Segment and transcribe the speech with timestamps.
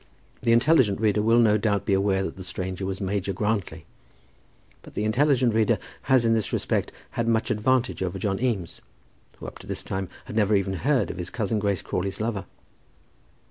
[0.41, 3.85] The intelligent reader will no doubt be aware that the stranger was Major Grantly;
[4.81, 5.77] but the intelligent reader
[6.09, 8.81] has in this respect had much advantage over John Eames,
[9.37, 12.45] who up to this time had never even heard of his cousin Grace Crawley's lover.